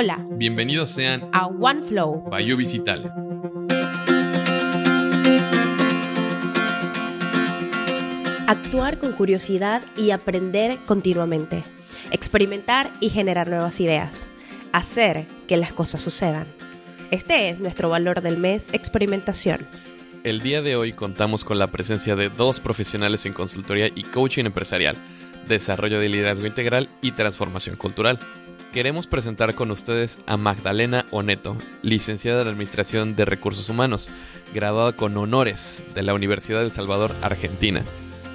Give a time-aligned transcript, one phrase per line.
[0.00, 0.24] Hola.
[0.30, 3.10] Bienvenidos sean a OneFlow by Visitale.
[8.46, 11.64] Actuar con curiosidad y aprender continuamente.
[12.12, 14.28] Experimentar y generar nuevas ideas.
[14.70, 16.46] Hacer que las cosas sucedan.
[17.10, 19.66] Este es nuestro valor del mes, experimentación.
[20.22, 24.44] El día de hoy contamos con la presencia de dos profesionales en consultoría y coaching
[24.44, 24.94] empresarial,
[25.48, 28.20] desarrollo de liderazgo integral y transformación cultural.
[28.72, 34.10] Queremos presentar con ustedes a Magdalena Oneto, licenciada en Administración de Recursos Humanos,
[34.52, 37.82] graduada con honores de la Universidad del Salvador, Argentina,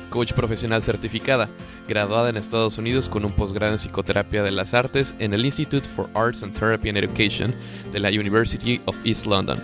[0.09, 1.49] coach profesional certificada,
[1.88, 5.88] graduada en Estados Unidos con un posgrado en Psicoterapia de las Artes en el Institute
[5.88, 7.53] for Arts and Therapy and Education
[7.91, 9.61] de la University of East London.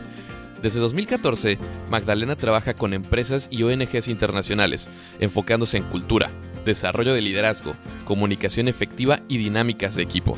[0.61, 1.57] Desde 2014,
[1.89, 6.29] Magdalena trabaja con empresas y ONGs internacionales, enfocándose en cultura,
[6.63, 7.73] desarrollo de liderazgo,
[8.05, 10.37] comunicación efectiva y dinámicas de equipo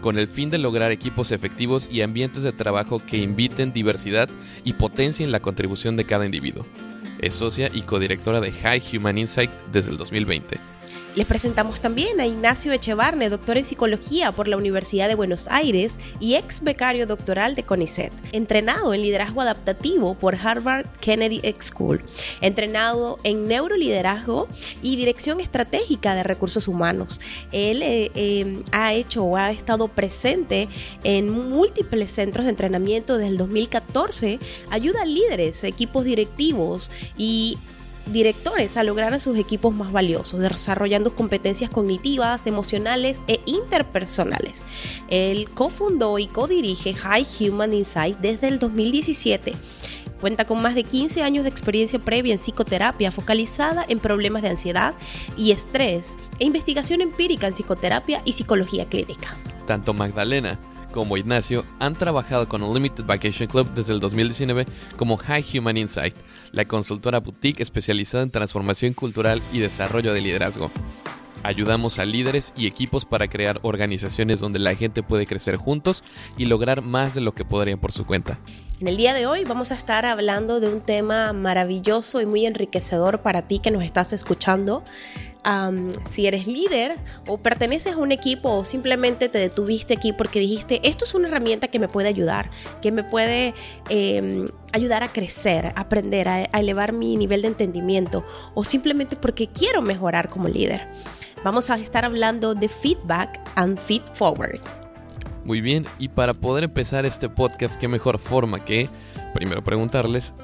[0.00, 4.28] con el fin de lograr equipos efectivos y ambientes de trabajo que inviten diversidad
[4.64, 6.64] y potencien la contribución de cada individuo.
[7.20, 10.77] Es socia y codirectora de High Human Insight desde el 2020
[11.18, 15.98] les presentamos también a Ignacio Echevarne, doctor en psicología por la Universidad de Buenos Aires
[16.20, 22.04] y ex becario doctoral de CONICET, entrenado en liderazgo adaptativo por Harvard Kennedy School,
[22.40, 24.46] entrenado en neuroliderazgo
[24.80, 27.20] y dirección estratégica de recursos humanos.
[27.50, 30.68] Él eh, eh, ha hecho o ha estado presente
[31.02, 34.38] en múltiples centros de entrenamiento desde el 2014,
[34.70, 37.58] ayuda a líderes, equipos directivos y
[38.12, 44.64] directores a lograr a sus equipos más valiosos, desarrollando competencias cognitivas, emocionales e interpersonales.
[45.08, 49.54] Él cofundó y codirige High Human Insight desde el 2017.
[50.20, 54.48] Cuenta con más de 15 años de experiencia previa en psicoterapia focalizada en problemas de
[54.48, 54.94] ansiedad
[55.36, 59.36] y estrés e investigación empírica en psicoterapia y psicología clínica.
[59.66, 60.58] Tanto Magdalena
[60.98, 66.16] como Ignacio han trabajado con Unlimited Vacation Club desde el 2019 como High Human Insight,
[66.50, 70.72] la consultora boutique especializada en transformación cultural y desarrollo de liderazgo.
[71.44, 76.02] Ayudamos a líderes y equipos para crear organizaciones donde la gente puede crecer juntos
[76.36, 78.40] y lograr más de lo que podrían por su cuenta.
[78.80, 82.44] En el día de hoy vamos a estar hablando de un tema maravilloso y muy
[82.44, 84.82] enriquecedor para ti que nos estás escuchando.
[86.10, 90.80] Si eres líder o perteneces a un equipo o simplemente te detuviste aquí porque dijiste,
[90.82, 92.50] esto es una herramienta que me puede ayudar,
[92.82, 93.54] que me puede
[93.88, 99.46] em, ayudar a crecer, a aprender, a elevar mi nivel de entendimiento o simplemente porque
[99.48, 100.88] quiero mejorar como líder
[101.44, 104.60] vamos a estar hablando de feedback and feed forward.
[105.44, 108.88] Muy bien, y para poder empezar este podcast, qué mejor forma que
[109.34, 110.34] primero preguntarles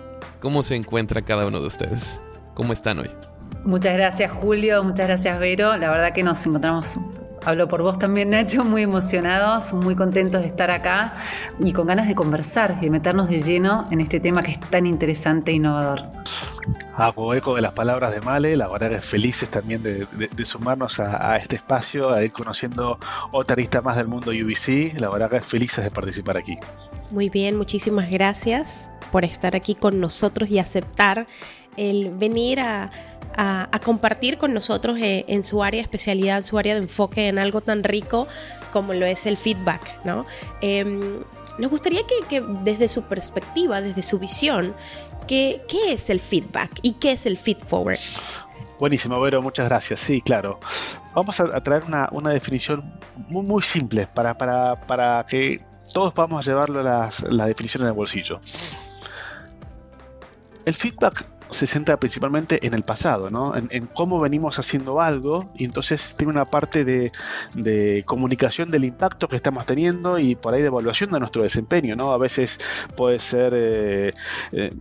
[0.41, 2.19] cómo se encuentra cada uno de ustedes.
[2.55, 3.34] ¿Cómo están hoy?
[3.65, 5.77] Muchas gracias Julio, muchas gracias Vero.
[5.77, 6.99] La verdad que nos encontramos
[7.45, 11.17] hablo por vos también, Nacho, muy emocionados, muy contentos de estar acá
[11.59, 14.61] y con ganas de conversar y de meternos de lleno en este tema que es
[14.61, 16.03] tan interesante e innovador.
[16.97, 20.07] Hago eco de las palabras de Male, la verdad que felices también de,
[20.45, 22.99] sumarnos a, este espacio, a ir conociendo
[23.33, 26.57] otra arista más del mundo UBC, la verdad que felices de participar aquí.
[27.11, 31.27] Muy bien, muchísimas gracias por estar aquí con nosotros y aceptar
[31.77, 32.91] el venir a,
[33.85, 37.39] compartir con nosotros eh, en, su área de especialidad, en su área de enfoque, en
[37.39, 38.27] algo tan rico
[38.73, 40.27] como lo es el feedback, ¿no?
[40.61, 41.23] Em,
[41.59, 44.75] nos gustaría que, desde su perspectiva, desde su visión,
[45.29, 48.01] ¿qué, ¿qué es el feedback y qué es el feed forward?
[48.81, 50.01] Buenísimo, Vero, muchas gracias.
[50.01, 50.59] Sí, claro.
[51.15, 55.61] Vamos a, traer una, definición muy, muy simple para, para, que
[55.93, 58.41] todos podamos llevarlo a las, la definición en el bolsillo.
[60.65, 63.55] El feedback se centra principalmente en el pasado, ¿no?
[63.57, 67.13] en, cómo venimos haciendo algo y entonces tiene una parte de,
[68.07, 71.97] comunicación del impacto que estamos teniendo y por ahí de evaluación de nuestro desempeño.
[71.97, 72.13] ¿no?
[72.13, 72.59] A veces
[72.97, 74.15] puede ser eh,
[74.53, 74.73] eh,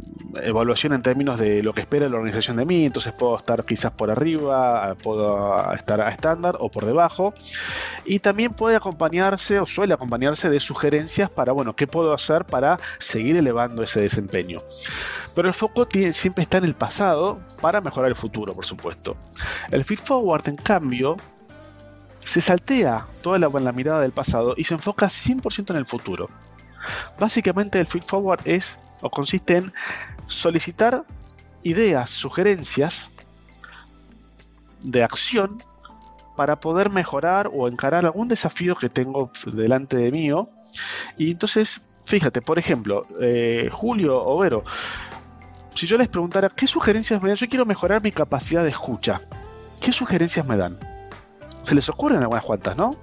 [0.42, 3.92] evaluación en términos de lo que espera la organización de mí, entonces puedo estar quizás
[3.92, 7.34] por arriba, puedo estar a estándar o por debajo.
[8.06, 12.80] Y también puede acompañarse o suele acompañarse de sugerencias para, bueno, ¿qué puedo hacer para
[13.00, 14.62] seguir elevando ese desempeño?
[15.36, 19.16] Pero el foco tiene, siempre está en el pasado para mejorar el futuro, por supuesto.
[19.72, 21.18] El feed forward, en cambio,
[22.24, 26.30] se saltea toda la, la mirada del pasado y se enfoca 100% en el futuro.
[27.20, 29.74] Básicamente el feed forward es o consiste en
[30.28, 31.04] solicitar
[31.64, 33.10] ideas, sugerencias
[34.82, 35.64] de acción
[36.36, 40.30] para poder mejorar o encarar algún desafío que tengo delante de mí.
[41.18, 44.64] Y entonces, fíjate, por ejemplo, eh, Julio Overo,
[45.74, 47.38] si yo les preguntara, ¿qué sugerencias me dan?
[47.38, 49.22] Yo quiero mejorar mi capacidad de escucha.
[49.82, 50.78] ¿Qué sugerencias me dan?
[51.64, 52.96] Se les ocurren algunas cuantas, ¿no?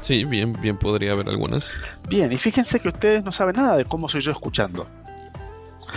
[0.00, 1.72] Sí, bien, bien podría haber algunas.
[2.08, 4.86] Bien, y fíjense que ustedes no saben nada de cómo soy yo escuchando.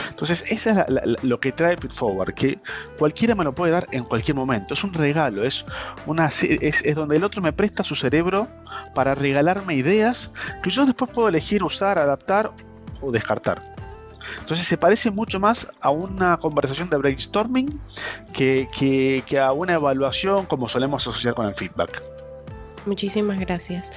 [0.09, 2.59] Entonces, eso es lo que trae Forward, que
[2.97, 4.73] cualquiera me lo puede dar en cualquier momento.
[4.73, 5.65] Es un regalo, es,
[6.05, 8.47] una, es, es, donde el otro me presta su cerebro
[8.93, 10.31] para regalarme ideas
[10.63, 12.51] que yo después puedo elegir usar, adaptar
[13.01, 13.68] o descartar.
[14.49, 17.79] Entonces se parece mucho más a una conversación de brainstorming
[18.33, 22.01] que, que, a una evaluación como solemos asociar con el feedback.
[22.87, 23.91] Muchísimas gracias.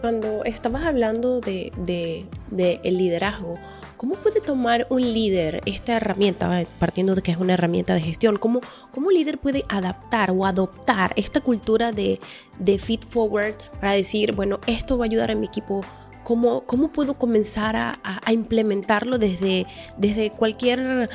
[0.00, 3.56] cuando estabas hablando de, de, el liderazgo,
[3.96, 8.36] ¿Cómo puede tomar un líder esta herramienta, partiendo de que es una herramienta de gestión?
[8.36, 8.60] ¿Cómo,
[8.90, 12.20] cómo un líder puede adaptar o adoptar esta cultura de,
[12.58, 15.82] de feed forward para decir, bueno, esto va a ayudar a mi equipo
[16.24, 17.98] ¿Cómo, cómo puedo comenzar a,
[18.32, 19.66] implementarlo desde,
[19.96, 21.08] desde cualquier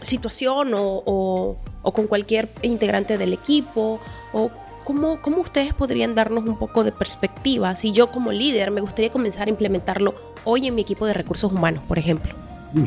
[0.00, 4.00] situación o, con cualquier integrante del equipo?
[4.32, 4.50] ¿O
[4.84, 7.74] cómo, cómo, ustedes podrían darnos un poco de perspectiva?
[7.74, 10.14] Si yo como líder me gustaría comenzar a implementarlo
[10.44, 12.34] hoy en mi equipo de recursos humanos, por ejemplo.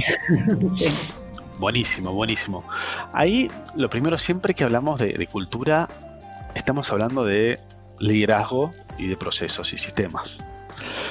[1.59, 2.63] Buenísimo, buenísimo.
[3.13, 5.87] Ahí lo primero siempre que hablamos de cultura,
[6.55, 7.59] estamos hablando de
[7.99, 10.41] liderazgo y de procesos y sistemas.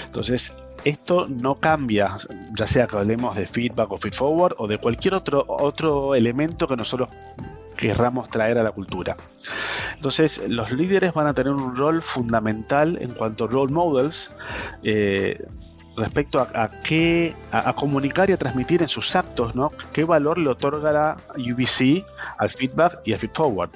[0.06, 0.52] Entonces,
[0.84, 2.16] esto no cambia,
[2.56, 6.66] ya sea que hablemos de feedback o feed forward o de cualquier otro, otro elemento
[6.66, 7.08] que nosotros
[7.76, 9.16] querramos traer a la cultura.
[9.94, 14.34] Entonces, los líderes van a tener un rol fundamental en cuanto a role models
[14.82, 15.46] eh,
[15.96, 19.72] respecto a, qué a, comunicar y a transmitir en sus actos, ¿no?
[19.92, 22.04] ¿Qué valor le otorga la UBC
[22.38, 23.70] al feedback y al feed forward?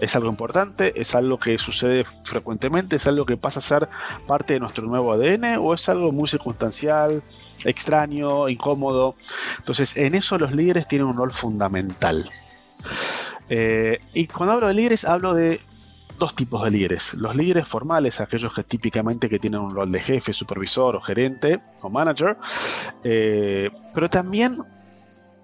[0.00, 3.88] Es algo importante, es algo que sucede frecuentemente, es algo que pasa a ser
[4.26, 7.22] parte de nuestro nuevo ADN o es algo muy circunstancial,
[7.64, 9.14] extraño, incómodo.
[9.58, 12.30] Entonces, en eso los líderes tienen un rol fundamental.
[13.48, 15.60] Eh, y cuando hablo de líderes, hablo de
[16.18, 17.14] dos tipos de líderes.
[17.14, 21.60] Los líderes formales, aquellos que típicamente que tienen un rol de jefe, supervisor o gerente
[21.82, 22.36] o manager,
[23.04, 24.58] eh, pero también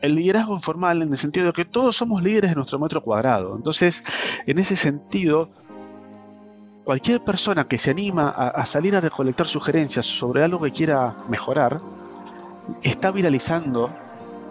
[0.02, 3.56] el liderazgo informal en el sentido de que todos somos líderes de nuestro metro cuadrado.
[3.56, 4.04] Entonces,
[4.46, 5.48] en ese sentido,
[6.84, 11.80] cualquier persona que se anima a, salir a recolectar sugerencias sobre algo que quiera mejorar,
[12.82, 13.90] está viralizando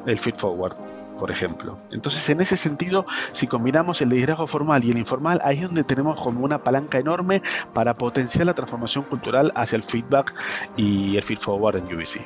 [0.06, 0.75] el feed forward,
[1.19, 1.77] por ejemplo.
[1.92, 5.83] Entonces, en ese sentido, si combinamos el liderazgo formal y el informal, ahí es donde
[5.83, 7.42] tenemos como una palanca enorme
[7.74, 10.33] para potenciar la transformación cultural hacia el feedback
[10.77, 12.21] y el feed forward en UBC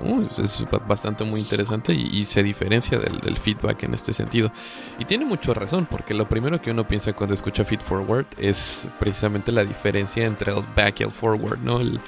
[0.00, 4.52] es, bastante muy interesante y, se diferencia del, feedback en este sentido.
[4.98, 8.88] Y tiene mucha razón, porque lo primero que uno piensa cuando escucha feed forward es
[8.98, 11.80] precisamente la diferencia entre el back y el forward, ¿no?
[11.80, 12.00] El,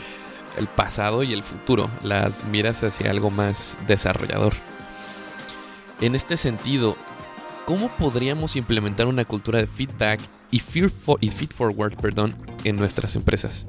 [0.56, 4.54] el pasado y el futuro, las miras hacia algo más desarrollador.
[6.00, 6.96] En este sentido,
[7.64, 12.34] ¿cómo podríamos implementar una cultura de feedback y, feed forward perdón,
[12.64, 13.66] en nuestras empresas?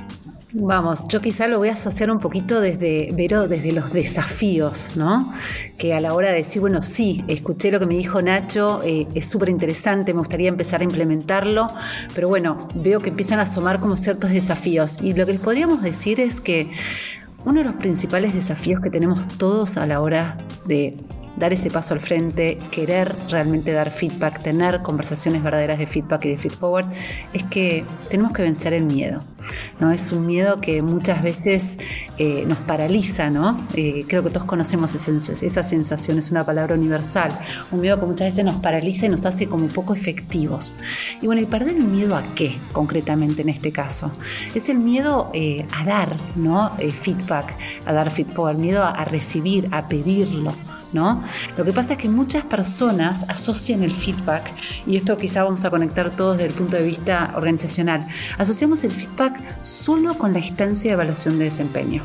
[0.55, 5.33] Vamos, yo quizá lo voy a asociar un poquito desde, Vero, desde los desafíos, ¿no?
[5.79, 9.07] Que a la hora de decir, bueno, sí, escuché lo que me dijo Nacho, eh,
[9.15, 11.69] es súper interesante, me gustaría empezar a implementarlo,
[12.13, 14.99] pero bueno, veo que empiezan a asomar como ciertos desafíos.
[15.01, 16.69] Y lo que les podríamos decir es que
[17.45, 20.95] uno de los principales desafíos que tenemos todos a la hora de
[21.37, 26.29] dar ese paso al frente, querer realmente dar feedback, tener conversaciones verdaderas de feedback y
[26.29, 26.85] de feed forward,
[27.33, 29.23] es que tenemos que vencer el miedo.
[29.79, 29.91] ¿no?
[29.91, 31.77] Es un miedo que muchas veces
[32.17, 33.67] eh, nos paraliza, ¿no?
[33.73, 37.37] Eh, creo que todos conocemos esa, sensación, es una palabra universal.
[37.71, 40.75] Un miedo que muchas veces nos paraliza y nos hace como poco efectivos.
[41.21, 44.11] Y bueno, ¿y perder el miedo a qué concretamente en este caso?
[44.55, 46.71] Es el miedo eh, a dar, ¿no?
[46.93, 50.53] feedback, a dar feedback, el miedo a recibir, a pedirlo.
[50.93, 51.23] ¿No?
[51.57, 54.51] Lo que pasa es que muchas personas asocian el feedback,
[54.85, 58.07] y esto quizá vamos a conectar todos desde el punto de vista organizacional,
[58.37, 62.03] asociamos el feedback solo con la instancia de evaluación de desempeño.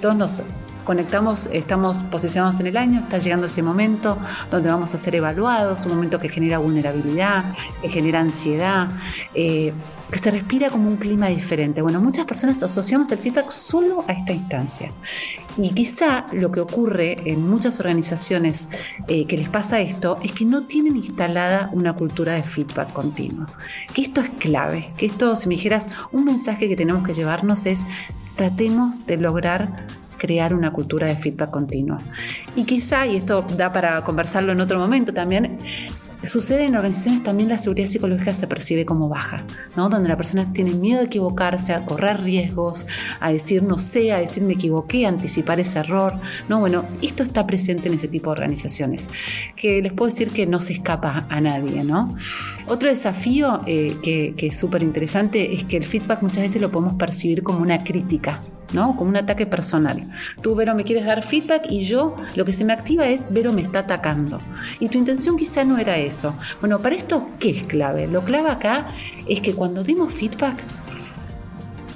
[0.00, 0.42] Todos nos
[0.84, 4.18] conectamos, estamos posicionados en el año, está llegando ese momento
[4.50, 7.44] donde vamos a ser evaluados, un momento que genera vulnerabilidad,
[7.80, 8.88] que genera ansiedad,
[9.34, 9.72] eh,
[10.12, 11.80] que se respira como un clima diferente.
[11.80, 14.92] Bueno, muchas personas asociamos el feedback solo a esta instancia.
[15.56, 18.68] Y quizá lo que ocurre en muchas organizaciones
[19.08, 23.46] eh, que les pasa esto es que no tienen instalada una cultura de feedback continuo.
[23.94, 27.64] Que esto es clave, que esto, si me dijeras, un mensaje que tenemos que llevarnos
[27.64, 27.86] es
[28.36, 29.86] tratemos de lograr
[30.18, 31.98] crear una cultura de feedback continuo.
[32.54, 35.58] Y quizá, y esto da para conversarlo en otro momento también,
[36.24, 39.44] Sucede en organizaciones también la seguridad psicológica se percibe como baja,
[39.76, 39.88] ¿no?
[39.88, 42.86] donde la persona tiene miedo a equivocarse, a correr riesgos,
[43.18, 46.14] a decir no sé, a decir me equivoqué, a anticipar ese error.
[46.48, 46.60] ¿no?
[46.60, 49.10] Bueno, esto está presente en ese tipo de organizaciones,
[49.56, 51.82] que les puedo decir que no se escapa a nadie.
[51.82, 52.16] ¿no?
[52.68, 56.94] Otro desafío eh, que, es súper interesante es que el feedback muchas veces lo podemos
[56.94, 58.40] percibir como una crítica.
[58.72, 58.96] ¿no?
[58.96, 60.10] Como un ataque personal.
[60.40, 63.52] Tú, Vero, me quieres dar feedback y yo lo que se me activa es, Vero
[63.52, 64.38] me está atacando.
[64.80, 66.11] Y tu intención quizá no era eso.
[66.60, 68.06] Bueno, para esto, ¿qué es clave?
[68.06, 68.88] Lo clave acá
[69.26, 70.56] es que cuando demos feedback,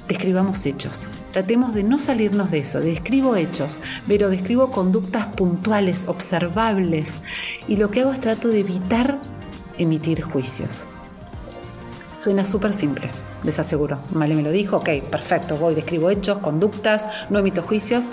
[0.09, 1.11] describamos hechos.
[1.33, 7.21] Tratemos de no salirnos de eso, describo hechos, pero describo conductas puntuales, observables,
[7.69, 9.19] y lo que hago es trato de evitar
[9.79, 10.87] emitir juicios.
[12.17, 13.11] Suena súper simple,
[13.45, 13.99] les aseguro.
[14.13, 18.11] Male me lo dijo, ok, perfecto, voy, describo hechos, conductas, no emito juicios,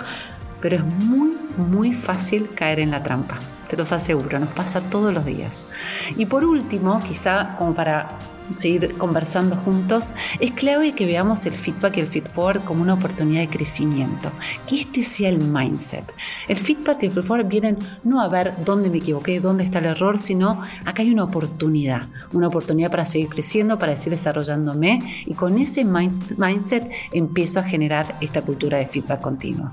[0.60, 3.38] pero es muy, muy fácil caer en la trampa.
[3.68, 5.68] Te los aseguro, nos pasa todos los días.
[6.16, 8.18] Y por último, quizá como para
[8.56, 13.40] seguir conversando juntos, es clave que veamos el feedback y el feedforward como una oportunidad
[13.40, 14.30] de crecimiento,
[14.68, 16.04] que este sea el mindset.
[16.48, 19.86] El feedback y el feedforward vienen no a ver dónde me equivoqué, dónde está el
[19.86, 25.34] error, sino acá hay una oportunidad, una oportunidad para seguir creciendo, para seguir desarrollándome y
[25.34, 29.72] con ese mindset empiezo a generar esta cultura de feedback continuo.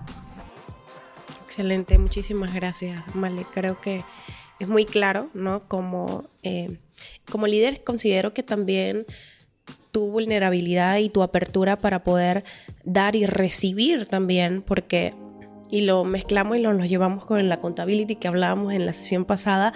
[1.52, 3.46] Excelente, muchísimas gracias, Male.
[3.54, 4.06] Creo que
[4.62, 5.68] es muy claro, ¿no?
[5.68, 6.30] Como...
[6.44, 6.78] Eh,
[7.30, 9.06] como líder considero que también
[9.92, 12.46] tu vulnerabilidad y tu apertura para poder
[12.86, 15.14] dar y recibir también, porque,
[15.70, 19.26] y lo mezclamos y lo, nos llevamos con la contabilidad que hablábamos en la sesión
[19.26, 19.74] pasada,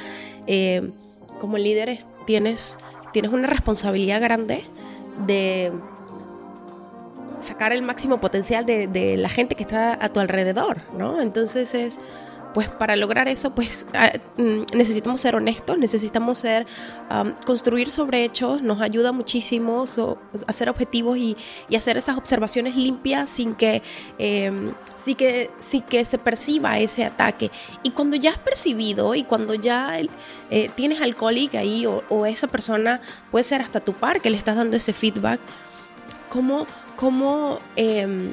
[0.48, 0.92] eh,
[1.42, 2.80] como líder tienes,
[3.12, 4.62] tienes una responsabilidad grande
[5.28, 5.74] de
[7.46, 11.22] sacar el máximo potencial de, de, la gente que está a tu alrededor, ¿no?
[11.22, 12.00] Entonces es
[12.56, 16.66] pues para lograr eso, pues ah, mm, necesitamos ser honestos, necesitamos ser,
[17.46, 19.84] construir sobre hechos, nos ayuda muchísimo
[20.48, 21.36] hacer objetivos y,
[21.76, 23.84] hacer esas observaciones limpias sin que,
[24.18, 27.52] em, sí que, sí que se perciba ese ataque.
[27.84, 31.18] Y cuando ya has percibido y cuando ya eh, tienes al
[31.58, 35.42] ahí o, esa persona, puede ser hasta tu par que le estás dando ese feedback,
[36.30, 38.32] ¿cómo, cómo em,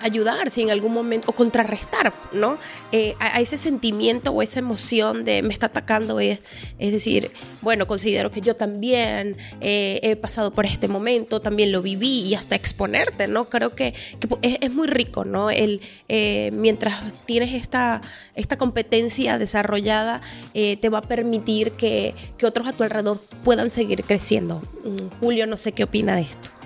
[0.00, 2.58] ayudar si en algún momento, o contrarrestar, ¿no?
[2.92, 6.40] Eh, a, ese sentimiento o esa emoción de me está atacando, es,
[6.78, 7.30] es decir,
[7.60, 12.34] bueno, considero que yo también eh, he pasado por este momento, también lo viví y
[12.34, 13.48] hasta exponerte, ¿no?
[13.48, 13.94] Creo que,
[14.42, 15.50] es, muy rico, ¿no?
[15.50, 18.00] El, eh, mientras tienes esta,
[18.34, 24.04] esta competencia desarrollada, te va a permitir que, que otros a tu alrededor puedan seguir
[24.04, 24.62] creciendo.
[24.84, 26.59] Mm, Julio, no sé qué opina de esto.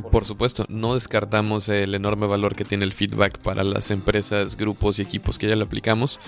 [0.00, 4.98] Por supuesto, no descartamos el enorme valor que tiene el feedback para las empresas, grupos
[4.98, 6.18] y equipos que ya lo aplicamos.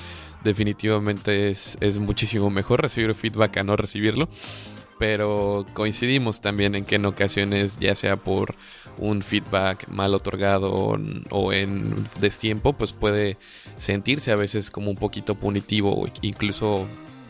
[0.43, 4.29] Definitivamente es, muchísimo mejor recibir feedback a no recibirlo.
[4.99, 8.55] Pero coincidimos también en que en ocasiones, ya sea por
[8.99, 10.97] un feedback mal otorgado
[11.31, 13.39] o en destiempo, pues puede
[13.77, 16.87] sentirse a veces como un poquito punitivo, incluso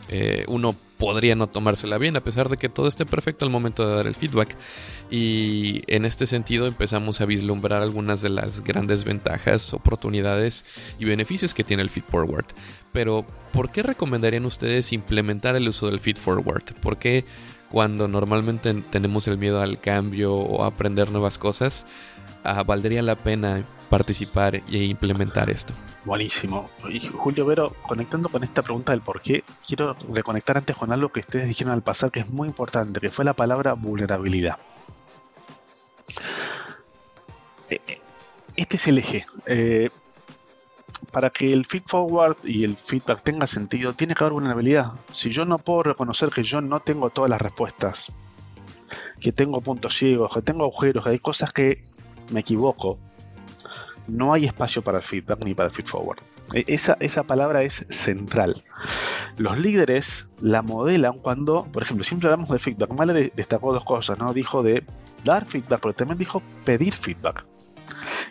[0.09, 3.87] eh, uno podría no tomársela bien, a pesar de que todo esté perfecto al momento
[3.87, 4.55] de dar el feedback.
[5.11, 10.65] Y en este sentido empezamos a vislumbrar algunas de las grandes ventajas, oportunidades
[10.99, 12.45] y beneficios que tiene el feed forward.
[12.93, 16.63] Pero, ¿por qué recomendarían ustedes implementar el uso del feed forward?
[16.81, 17.25] ¿Por qué
[17.69, 21.85] cuando normalmente tenemos el miedo al cambio o a aprender nuevas cosas,
[22.45, 25.73] ah, valdría la pena participar e implementar esto?
[26.05, 26.69] Buenísimo.
[26.89, 31.09] Y Julio Vero, conectando con esta pregunta del por qué, quiero reconectar antes con algo
[31.09, 34.57] que ustedes dijeron al pasar que es muy importante, que fue la palabra vulnerabilidad.
[37.69, 38.01] Eh, eh,
[38.55, 39.25] este es el eje.
[39.47, 39.89] Eh,
[41.11, 44.91] para que el feed forward y el feedback tenga sentido, tiene que haber vulnerabilidad.
[45.11, 48.11] Si yo no puedo reconocer que yo no tengo todas las respuestas,
[49.19, 51.81] que tengo puntos ciegos, que tengo agujeros, que hay cosas que
[52.31, 52.97] me equivoco,
[54.07, 56.19] no hay espacio para el feedback ni para el feed forward.
[56.53, 58.63] E, esa, esa palabra es central.
[59.37, 62.91] Los líderes la modelan cuando, por ejemplo, siempre hablamos de feedback.
[62.91, 64.33] Male destacó dos cosas, ¿no?
[64.33, 64.83] Dijo de
[65.23, 67.45] dar feedback, pero también dijo pedir feedback.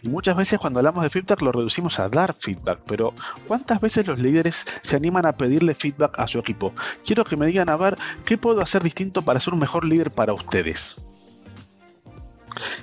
[0.02, 3.14] Y muchas veces cuando hablamos de feedback lo reducimos a dar feedback, pero
[3.46, 6.72] ¿cuántas veces los líderes se animan a pedirle feedback a su equipo?
[7.06, 10.10] Quiero que me digan, a ver, ¿qué puedo hacer distinto para ser un mejor líder
[10.10, 10.96] para ustedes?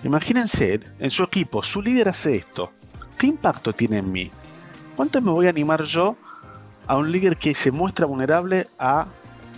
[0.03, 2.71] Imagínense, en su equipo, su líder hace esto.
[3.17, 4.31] ¿Qué impacto tiene en mí?
[4.95, 6.17] ¿Cuánto me voy a animar yo
[6.87, 9.07] a un líder que se muestra vulnerable a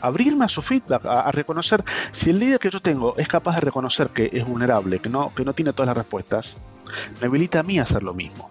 [0.01, 3.61] abrirme a su feedback, a, reconocer si el líder que yo tengo es capaz de
[3.61, 6.57] reconocer que es vulnerable, que no, que no tiene todas las respuestas,
[7.21, 8.49] me habilita a mí a hacer lo mismo.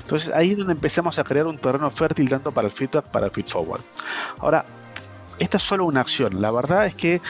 [0.00, 3.26] Entonces ahí es donde empezamos a crear un terreno fértil tanto para el feedback para
[3.26, 3.82] el feed forward.
[4.38, 4.64] Ahora,
[5.44, 6.40] esta es solo una acción.
[6.40, 7.20] La verdad es que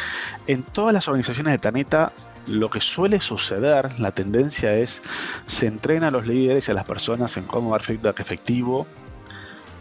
[0.46, 2.12] en todas las organizaciones del planeta
[2.46, 5.02] lo que suele suceder, la tendencia es,
[5.46, 8.86] se entrena a los líderes y a las personas en cómo dar feedback efectivo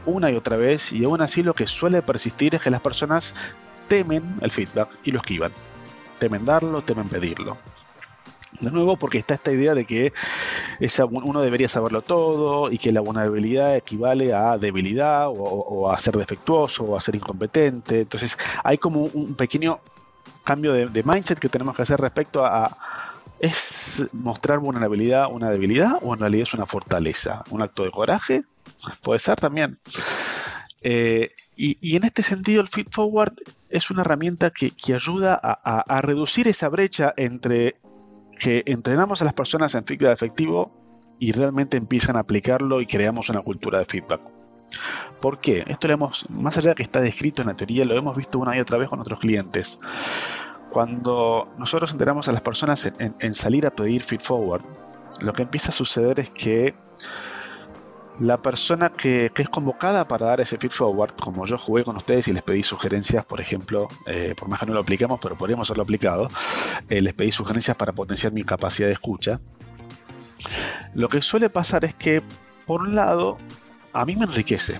[0.06, 3.34] una y otra vez y aún así lo que suele persistir es que las personas
[3.88, 5.52] temen el feedback y lo esquivan.
[6.20, 7.58] Temen darlo, temen pedirlo.
[8.60, 10.14] De nuevo, porque está esta idea de que
[11.10, 16.84] uno debería saberlo todo y que la vulnerabilidad equivale a debilidad o, a ser defectuoso
[16.84, 18.02] o a ser incompetente.
[18.02, 19.80] Entonces hay como un pequeño
[20.44, 22.78] cambio de, mindset que tenemos que hacer respecto a,
[23.40, 27.44] ¿Es mostrar vulnerabilidad una debilidad o en realidad es una fortaleza?
[27.50, 28.44] ¿Un acto de coraje?
[29.02, 29.80] Puede ser también.
[30.82, 33.34] Eh, y, en este sentido el Feed Forward
[33.70, 37.76] es una herramienta que, ayuda a, reducir esa brecha entre
[38.44, 40.70] que entrenamos a las personas en feedback efectivo
[41.18, 44.20] y realmente empiezan a aplicarlo y creamos una cultura de feedback.
[45.22, 45.64] ¿Por qué?
[45.66, 48.40] Esto lo hemos, más allá de que está descrito en la teoría, lo hemos visto
[48.40, 49.80] una y otra vez con nuestros clientes.
[50.72, 54.64] Cuando nosotros enteramos a las personas en, salir a pedir feed forward,
[55.22, 56.76] lo que empieza a suceder es que
[58.20, 62.28] la persona que, es convocada para dar ese feed forward, como yo jugué con ustedes
[62.28, 65.70] y les pedí sugerencias, por ejemplo, eh, por más que no lo aplicamos, pero podríamos
[65.70, 66.30] haberlo aplicado,
[66.90, 69.40] eh, les pedí sugerencias para potenciar mi capacidad de escucha.
[70.94, 72.22] Lo que suele pasar es que,
[72.66, 73.38] por un lado,
[73.94, 74.80] a mí me enriquece,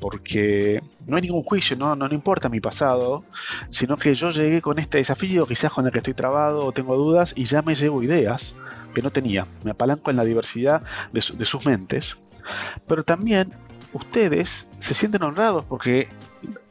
[0.00, 3.24] porque no hay ningún juicio, no, no, importa mi pasado,
[3.70, 6.96] sino que yo llegué con este desafío, quizás con el que estoy trabado o tengo
[6.96, 8.56] dudas, y ya me llevo ideas
[8.94, 9.46] que no tenía.
[9.64, 10.82] Me apalanco en la diversidad
[11.12, 12.16] de, sus mentes.
[12.86, 13.52] Pero también
[13.92, 16.08] ustedes se sienten honrados porque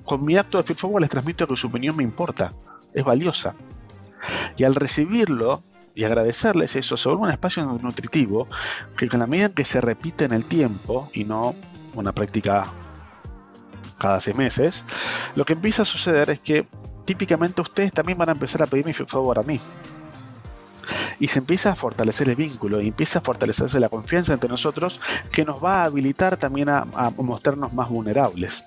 [0.03, 2.53] con mi acto de Forward les transmito que su opinión me importa,
[2.94, 3.56] es valiosa.
[4.58, 5.63] Y al recibirlo
[5.96, 8.48] y agradecerles eso, se vuelve un espacio nutritivo
[8.98, 11.56] que con la medida en que se repite en el tiempo y no
[11.94, 12.68] una práctica
[14.00, 14.84] cada seis meses,
[15.36, 16.68] lo que empieza a suceder es que
[17.06, 19.60] típicamente ustedes también van a empezar a pedirme favor a mí.
[21.20, 25.00] Y se empieza a fortalecer el vínculo y empieza a fortalecerse la confianza entre nosotros
[25.32, 26.86] que nos va a habilitar también a,
[27.17, 28.63] mostrarnos más vulnerables.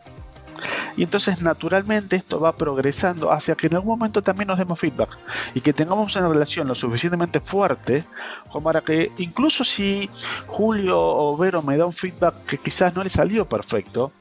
[0.96, 5.18] Y entonces naturalmente esto va progresando hacia que en algún momento también nos demos feedback
[5.52, 8.04] y que tengamos una relación lo suficientemente fuerte
[8.50, 10.08] como para que incluso si
[10.46, 14.12] Julio o me da un feedback que quizás no le salió perfecto,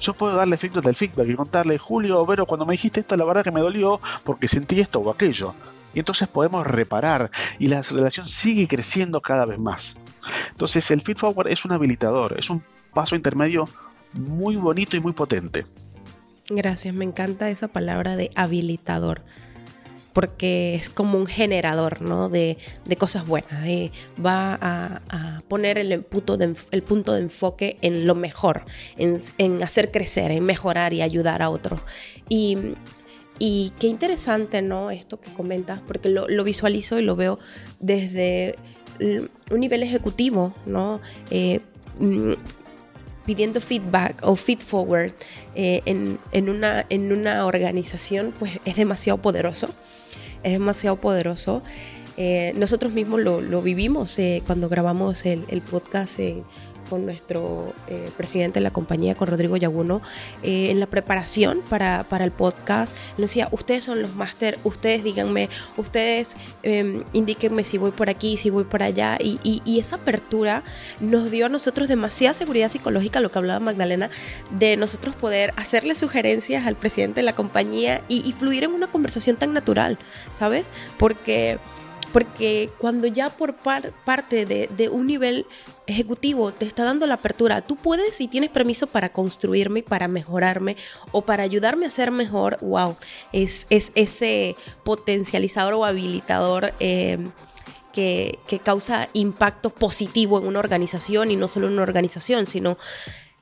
[0.00, 3.24] yo puedo darle efectos del feedback y contarle, Julio, Vero, cuando me dijiste esto, la
[3.24, 5.54] verdad que me dolió porque sentí esto o aquello.
[5.94, 9.98] Y entonces podemos reparar y la relación sigue creciendo cada vez más.
[10.50, 12.62] Entonces el feed forward es un habilitador, es un
[12.94, 13.68] paso intermedio
[14.12, 15.66] muy bonito y muy potente.
[16.48, 19.22] Gracias, me encanta esa palabra de habilitador
[20.12, 22.28] porque es como un generador ¿no?
[22.28, 22.58] de,
[22.98, 23.66] cosas buenas.
[24.24, 28.64] Va a, poner el punto, de, el punto de enfoque en lo mejor,
[28.96, 31.80] en, hacer crecer, en mejorar y ayudar a otros.
[32.28, 32.74] Y,
[33.78, 34.90] qué interesante ¿no?
[34.90, 37.38] esto que comentas, porque lo, visualizo y lo veo
[37.80, 38.56] desde
[39.00, 41.00] un nivel ejecutivo, ¿no?
[41.30, 41.60] Eh,
[41.98, 42.34] mm,
[43.26, 45.12] pidiendo feedback o feed forward
[45.54, 49.70] eh, en, una, en una organización, pues es demasiado poderoso
[50.42, 51.62] es demasiado poderoso.
[52.16, 56.18] Eh, nosotros mismos lo, vivimos eh, cuando grabamos el, el podcast
[56.92, 60.02] con nuestro eh, presidente de la compañía, con Rodrigo Yaguno,
[60.42, 62.94] en la preparación para, para, el podcast.
[63.12, 68.36] Nos decía, ustedes son los máster, ustedes díganme, ustedes eh, indíquenme si voy por aquí,
[68.36, 69.16] si voy por allá.
[69.18, 70.64] Y, y, esa apertura
[71.00, 74.10] nos dio a nosotros demasiada seguridad psicológica, lo que hablaba Magdalena,
[74.50, 79.36] de nosotros poder hacerle sugerencias al presidente de la compañía y, fluir en una conversación
[79.36, 79.96] tan natural,
[80.34, 80.66] ¿sabes?
[80.98, 81.58] Porque
[82.12, 85.46] porque cuando ya por parte de, un nivel
[85.86, 90.76] ejecutivo te está dando la apertura, tú puedes y tienes permiso para construirme, para mejorarme
[91.10, 92.96] o para ayudarme a ser mejor, wow,
[93.32, 96.74] es, es ese potencializador o habilitador.
[96.80, 97.18] Eh,
[97.92, 102.78] que, causa impacto positivo en una organización y no solo en una organización, sino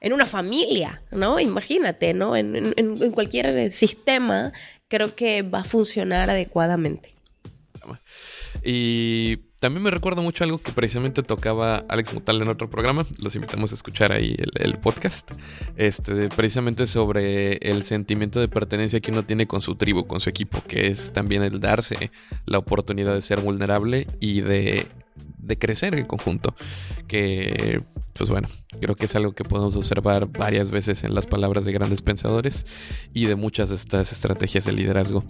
[0.00, 1.38] en una familia, ¿no?
[1.38, 2.34] Imagínate, ¿no?
[2.34, 4.52] en cualquier sistema
[4.90, 7.14] creo que va a funcionar adecuadamente.
[8.64, 13.04] Y también me recuerda mucho algo que precisamente tocaba Alex Mutal en otro programa.
[13.22, 15.32] Los invitamos a escuchar ahí el, podcast.
[15.76, 20.30] Este, precisamente sobre el sentimiento de pertenencia que uno tiene con su tribu, con su
[20.30, 22.10] equipo, que es también el darse
[22.46, 24.86] la oportunidad de ser vulnerable y de,
[25.38, 26.54] de crecer en conjunto.
[27.06, 27.82] Que,
[28.14, 28.48] pues bueno,
[28.80, 32.64] creo que es algo que podemos observar varias veces en las palabras de grandes pensadores
[33.12, 35.22] y de muchas de estas estrategias de liderazgo.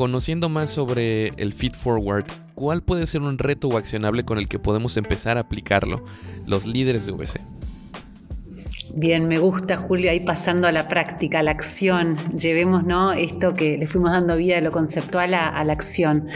[0.00, 4.48] Conociendo más sobre el Feed Forward, ¿cuál puede ser un reto o accionable con el
[4.48, 6.06] que podemos empezar a aplicarlo
[6.46, 7.42] los líderes de VC?
[9.00, 12.18] Bien, me gusta, Julio, ahí pasando a la práctica, a la acción.
[12.36, 13.12] Llevemos ¿no?
[13.12, 16.28] esto que le fuimos dando vida de lo conceptual a, la acción.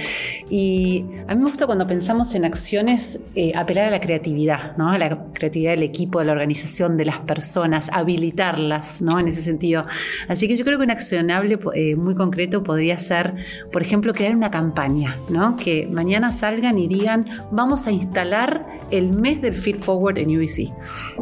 [0.48, 4.90] Y a mí me gusta cuando pensamos en acciones eh, apelar a la creatividad, ¿no?
[4.90, 9.20] a la creatividad del equipo, de la organización, de las personas, habilitarlas ¿no?
[9.20, 9.84] en ese sentido.
[10.28, 13.34] Así que yo creo que un accionable eh, muy concreto podría ser,
[13.72, 15.56] por ejemplo, crear una campaña, ¿no?
[15.56, 20.72] que mañana salgan y digan, vamos a instalar el mes del Feed Forward en UBC.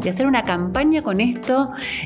[0.05, 1.32] Y hacer una campaña con esto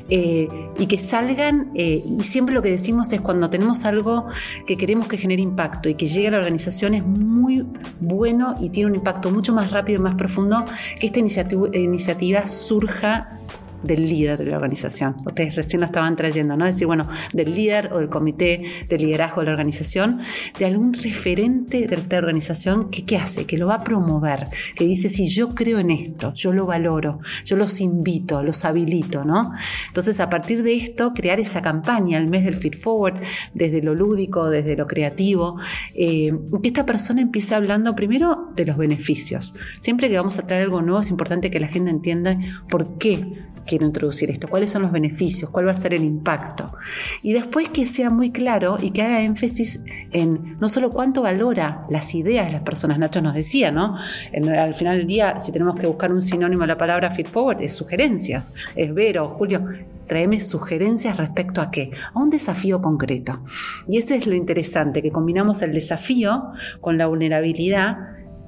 [0.09, 4.27] eh, y que salgan, eh, y siempre lo que decimos es cuando tenemos algo
[4.65, 7.65] que queremos que genere impacto y que llegue a la organización es muy
[7.99, 10.65] bueno y tiene un impacto mucho más rápido y más profundo
[10.99, 13.39] que esta iniciativa, iniciativa surja
[13.83, 15.15] del líder de la organización.
[15.25, 16.65] Ustedes recién lo estaban trayendo, ¿no?
[16.65, 20.19] Es decir, bueno, del líder o del comité de liderazgo de la organización,
[20.57, 23.45] de algún referente de esta organización que ¿qué hace?
[23.45, 27.19] Que lo va a promover, que dice, sí, yo creo en esto, yo lo valoro,
[27.45, 29.53] yo los invito, los habilito, ¿no?
[29.87, 33.19] Entonces, a partir de esto, crear esa campaña, el mes del Feed Forward,
[33.53, 35.59] desde lo lúdico, desde lo creativo,
[35.93, 39.53] eh, que esta persona empiece hablando primero de los beneficios.
[39.79, 42.37] Siempre que vamos a traer algo nuevo es importante que la gente entienda
[42.69, 46.73] por qué quiero introducir esto, cuáles son los beneficios, cuál va a ser el impacto.
[47.21, 51.85] Y después que sea muy claro y que haga énfasis en no solo cuánto valora
[51.89, 53.97] las ideas de las personas, Nacho nos decía, ¿no?
[54.33, 57.61] al final del día, si tenemos que buscar un sinónimo de la palabra feed forward,
[57.61, 59.65] es sugerencias, es Vero, Julio,
[60.07, 63.39] tráeme sugerencias respecto a qué, a un desafío concreto.
[63.87, 66.45] Y ese es lo interesante, que combinamos el desafío
[66.81, 67.97] con la vulnerabilidad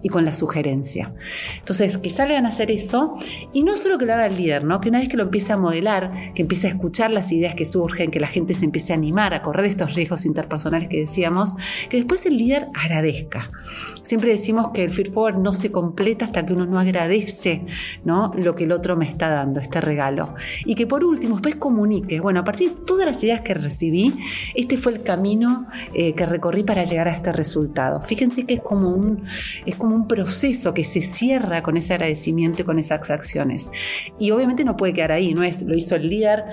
[0.01, 1.13] y con la sugerencia.
[1.57, 3.17] Entonces, que salgan a hacer eso
[3.53, 4.79] y no solo que lo haga el líder, ¿no?
[4.79, 7.65] que una vez que lo empiece a modelar, que empiece a escuchar las ideas que
[7.65, 11.55] surgen, que la gente se empiece a animar a correr estos riesgos interpersonales que decíamos,
[11.89, 13.49] que después el líder agradezca.
[14.01, 17.65] Siempre decimos que el feed forward no se completa hasta que uno no agradece
[18.05, 18.31] ¿no?
[18.35, 20.35] lo que el otro me está dando, este regalo.
[20.65, 24.13] Y que por último, después comunique, bueno, a partir de todas las ideas que recibí,
[24.55, 28.01] este fue el camino eh, que recorrí para llegar a este resultado.
[28.01, 29.23] Fíjense que es como un...
[29.65, 33.71] Es como un proceso que se cierra con ese agradecimiento y con esas acciones.
[34.19, 36.43] Y obviamente no puede quedar ahí, no es lo hizo el líder,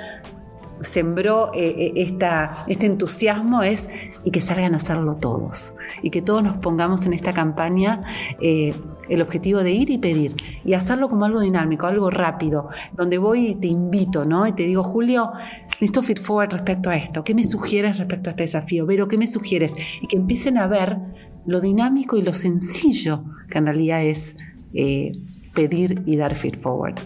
[0.81, 3.89] sembró eh, eh, esta, este entusiasmo es
[4.25, 8.03] y que salgan a hacerlo todos y que todos nos pongamos en esta campaña
[8.41, 8.75] eh,
[9.09, 13.49] el objetivo de ir y pedir y hacerlo como algo dinámico, algo rápido, donde voy
[13.49, 14.47] y te invito, ¿no?
[14.47, 15.33] Y te digo, Julio,
[15.67, 18.85] necesito feed forward respecto a esto, ¿qué me sugieres respecto a este desafío?
[18.85, 19.75] Vero, ¿qué me sugieres?
[20.03, 20.99] Y que empiecen a ver
[21.47, 24.37] lo dinámico y lo sencillo que en realidad es
[24.75, 25.13] eh,
[25.55, 26.99] pedir y dar feed forward.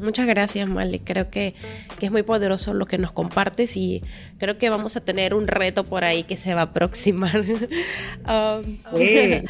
[0.00, 1.00] muchas gracias, Mali.
[1.00, 1.54] Creo que,
[2.00, 4.02] es muy poderoso lo que nos compartes y
[4.38, 7.40] creo que vamos a tener un reto por ahí que se va a aproximar.
[7.40, 8.92] um, sí,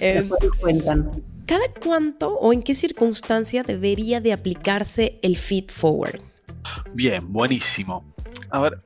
[0.00, 0.28] eh,
[0.60, 1.10] cuentan.
[1.46, 6.20] ¿Cada cuánto o en qué circunstancia debería de aplicarse el feed forward?
[6.94, 8.04] Bien, buenísimo.
[8.50, 8.80] A ver,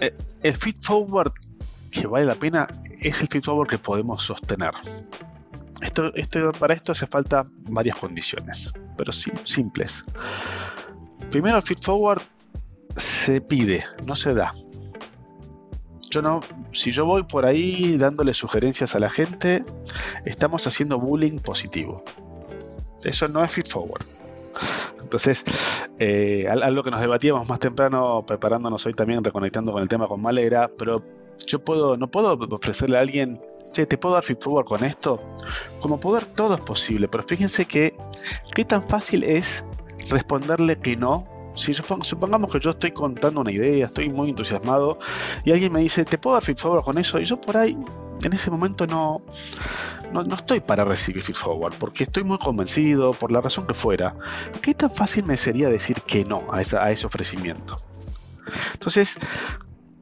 [0.00, 1.32] eh, el feed forward
[1.90, 2.66] que vale la pena
[3.00, 4.72] es el forward que podemos sostener.
[5.82, 10.04] Esto, esto, para esto hace falta varias condiciones, pero simples.
[11.30, 12.20] Primero, el feed forward
[12.96, 14.54] se pide, no se da.
[16.10, 16.40] Yo no,
[16.72, 19.64] si yo voy por ahí dándole sugerencias a la gente,
[20.24, 22.02] estamos haciendo bullying positivo.
[23.04, 24.04] Eso no es feed forward.
[25.00, 25.44] Entonces,
[25.98, 30.20] eh, algo que nos debatíamos más temprano, preparándonos hoy también, reconectando con el tema con
[30.20, 31.02] Malera, pero
[31.46, 33.40] yo puedo, no puedo ofrecerle a alguien,
[33.72, 35.20] che, te puedo dar feed forward con esto.
[35.80, 37.94] Como poder todo es posible, pero fíjense que
[38.54, 39.64] qué tan fácil es
[40.08, 41.26] responderle que no.
[41.56, 44.98] Si supongamos que yo estoy contando una idea, estoy muy entusiasmado
[45.44, 47.18] y alguien me dice, ¿te puedo dar feed forward con eso?
[47.18, 47.76] Y yo por ahí,
[48.22, 49.20] en ese momento no,
[50.12, 54.14] no, estoy para recibir feed forward, porque estoy muy convencido, por la razón que fuera.
[54.62, 57.76] ¿Qué tan fácil me sería decir que no a, a ese ofrecimiento?
[58.72, 59.16] Entonces,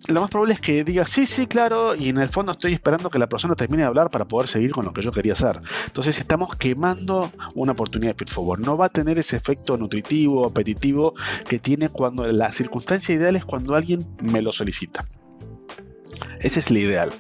[0.09, 3.11] lo más probable es que diga sí, sí, claro, y en el fondo estoy esperando
[3.11, 5.61] que la persona termine de hablar para poder seguir con lo que yo quería hacer.
[5.87, 8.61] Entonces estamos quemando una oportunidad de feed forward.
[8.61, 11.15] No va a tener ese efecto nutritivo, apetitivo
[11.47, 15.07] que tiene cuando la circunstancia ideal es cuando alguien me lo solicita.
[16.41, 17.11] Ese es el ideal.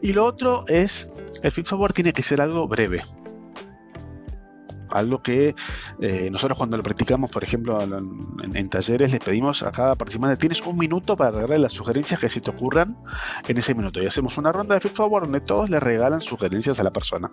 [0.00, 1.08] Y lo otro es,
[1.42, 3.02] el feed forward tiene que ser algo breve
[4.92, 5.54] algo que
[6.00, 10.60] eh, nosotros cuando lo practicamos, por ejemplo, en, talleres, les pedimos a cada participante, tienes
[10.62, 12.96] un minuto para regalar las sugerencias que se te ocurran
[13.48, 14.02] en ese minuto.
[14.02, 17.30] Y hacemos una ronda de feed forward donde todos le regalan sugerencias a la persona.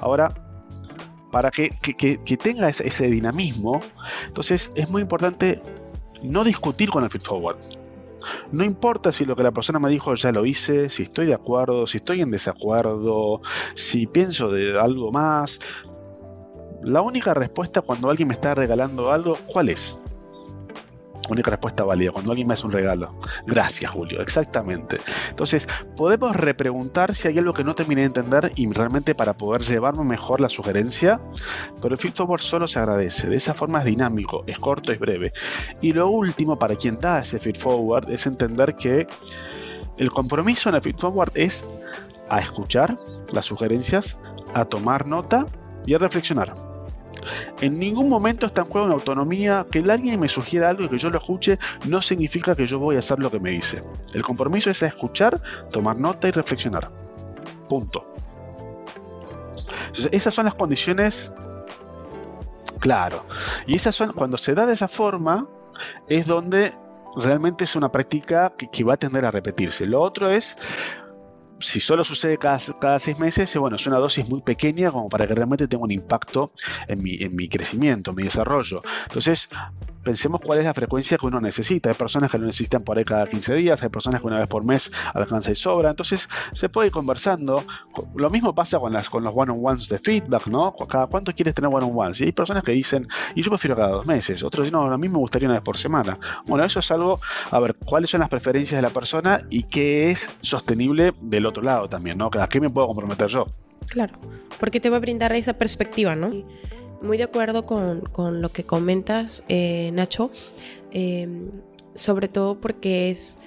[0.00, 0.28] Ahora,
[1.30, 1.70] para que,
[2.42, 3.80] tenga ese, ese, dinamismo,
[4.26, 5.62] entonces es muy importante
[6.22, 7.58] no discutir con el feed forward.
[8.52, 11.34] No importa si lo que la persona me dijo ya lo hice, si estoy de
[11.34, 13.40] acuerdo, si estoy en desacuerdo,
[13.74, 15.60] si pienso de algo más,
[16.82, 19.96] la única respuesta cuando alguien me está regalando algo, ¿cuál es?
[21.28, 23.14] Única respuesta válida, cuando alguien me hace un regalo.
[23.46, 24.98] Gracias, Julio, exactamente.
[25.28, 29.62] Entonces, podemos repreguntar si hay algo que no terminé de entender y realmente para poder
[29.62, 31.20] llevarme mejor la sugerencia,
[31.80, 33.28] pero el feed forward solo se agradece.
[33.28, 35.32] De esa forma es dinámico, es corto, es breve.
[35.80, 37.56] Y lo último, para quien da ese feed
[38.08, 39.06] es entender que
[39.98, 41.62] el compromiso en el feed forward es
[42.28, 42.96] a escuchar
[43.32, 44.20] las sugerencias,
[44.54, 45.46] a tomar nota
[45.86, 46.69] y a reflexionar.
[47.60, 49.66] En ningún momento está en juego una autonomía.
[49.70, 52.96] Que alguien me sugiera algo y que yo lo escuche no significa que yo voy
[52.96, 53.82] a hacer lo que me dice.
[54.14, 55.40] El compromiso es escuchar,
[55.72, 56.90] tomar nota y reflexionar.
[57.68, 58.12] Punto.
[60.10, 61.32] esas son las condiciones.
[62.78, 63.24] Claro.
[63.66, 65.46] Y esas son, cuando se da de esa forma,
[66.08, 66.72] es donde
[67.16, 69.84] realmente es una práctica que, que va a tender a repetirse.
[69.84, 70.56] Lo otro es
[71.60, 75.26] si solo sucede cada, cada seis meses, bueno, es una dosis muy pequeña como para
[75.26, 76.52] que realmente tenga un impacto
[76.88, 78.80] en mi, en mi crecimiento, en mi desarrollo.
[79.04, 79.48] Entonces,
[80.02, 81.90] pensemos cuál es la frecuencia que uno necesita.
[81.90, 84.48] Hay personas que lo necesitan por ahí cada 15 días, hay personas que una vez
[84.48, 85.90] por mes alcanza y sobra.
[85.90, 87.64] Entonces, se puede ir conversando.
[88.14, 90.74] Lo mismo pasa con, las, con los one-on-ones de feedback, ¿no?
[90.88, 92.20] Cada cuánto quieres tener one-on-ones.
[92.20, 94.42] Y hay personas que dicen, y yo prefiero cada dos meses.
[94.42, 96.18] Otros dicen, no, a mí me gustaría una vez por semana.
[96.46, 100.10] Bueno, eso es algo, a ver, cuáles son las preferencias de la persona y qué
[100.10, 102.30] es sostenible del otro lado también, ¿no?
[102.38, 103.46] ¿A qué me puedo comprometer yo?
[103.88, 104.14] Claro,
[104.58, 106.30] porque te va a brindar esa perspectiva, ¿no?
[107.02, 110.30] Muy de acuerdo con, con lo que comentas, eh, Nacho,
[110.92, 111.28] eh,
[111.94, 113.38] sobre todo porque es,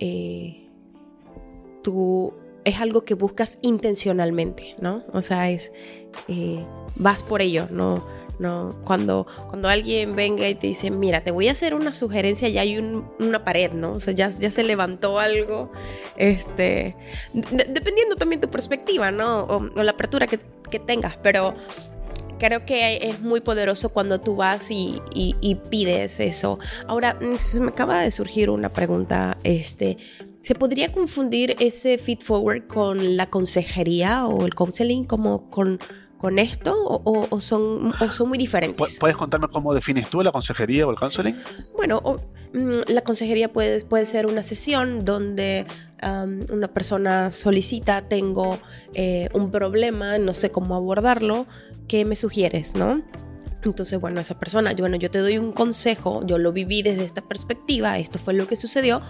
[0.00, 0.68] eh,
[1.82, 2.32] tú,
[2.64, 5.04] es algo que buscas intencionalmente, ¿no?
[5.12, 5.72] O sea, es,
[6.96, 8.06] vas por ello, ¿no?
[8.38, 8.70] ¿no?
[8.84, 12.62] Cuando, cuando alguien venga y te dice, mira, te voy a hacer una sugerencia, ya
[12.62, 13.92] hay una pared, ¿no?
[13.92, 15.70] O sea, ya, ya se levantó algo,
[16.16, 16.96] este,
[17.32, 19.44] dependiendo también tu perspectiva, ¿no?
[19.44, 20.38] O, la apertura que,
[20.86, 21.54] tengas, pero
[22.42, 26.58] creo que es muy poderoso cuando tú vas y, y, pides eso.
[26.88, 29.96] Ahora, mm, se me acaba de surgir una pregunta, este,
[30.40, 35.78] ¿se podría confundir ese feed forward con la consejería o el counseling como con
[36.18, 38.98] con esto o, son, son muy diferentes?
[39.00, 41.34] ¿Puedes contarme cómo defines tú la consejería o el counseling?
[41.76, 42.00] Bueno,
[42.52, 45.66] mm, la consejería puede, puede ser una sesión donde
[46.50, 48.58] una persona solicita, tengo
[48.94, 51.46] eh, un problema, no sé cómo abordarlo,
[51.92, 53.02] ¿qué me sugieres, no?
[53.62, 57.04] Entonces, bueno, esa persona, yo, bueno, yo te doy un consejo, yo lo viví desde
[57.04, 59.02] esta perspectiva, esto fue lo que sucedió,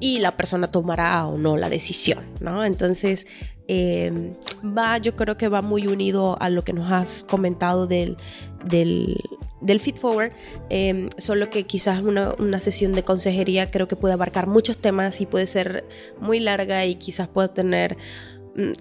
[0.00, 2.64] y la persona tomará o no la decisión, ¿no?
[2.64, 3.28] Entonces,
[3.68, 8.16] eh, va, yo creo que va muy unido a lo que nos has comentado del,
[8.64, 9.16] del,
[9.60, 10.32] del feed forward,
[10.70, 15.20] eh, solo que quizás una, una, sesión de consejería creo que puede abarcar muchos temas
[15.20, 15.84] y puede ser
[16.20, 17.96] muy larga y quizás pueda tener,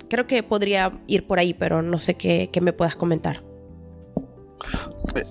[0.10, 3.44] creo que podría ir por ahí, pero no sé qué, me puedas comentar.